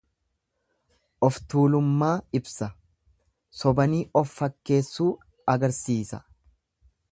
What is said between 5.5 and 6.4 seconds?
agarsiisa.